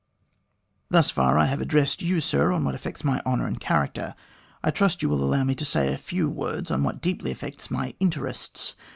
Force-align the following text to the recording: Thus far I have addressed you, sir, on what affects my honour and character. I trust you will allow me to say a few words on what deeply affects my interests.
Thus 0.89 1.11
far 1.11 1.37
I 1.37 1.45
have 1.45 1.61
addressed 1.61 2.01
you, 2.01 2.21
sir, 2.21 2.51
on 2.51 2.63
what 2.63 2.73
affects 2.73 3.03
my 3.03 3.21
honour 3.23 3.45
and 3.45 3.59
character. 3.59 4.15
I 4.63 4.71
trust 4.71 5.03
you 5.03 5.09
will 5.09 5.23
allow 5.23 5.43
me 5.43 5.53
to 5.53 5.63
say 5.63 5.93
a 5.93 5.97
few 5.99 6.27
words 6.27 6.71
on 6.71 6.81
what 6.81 7.01
deeply 7.03 7.29
affects 7.29 7.69
my 7.69 7.93
interests. 7.99 8.75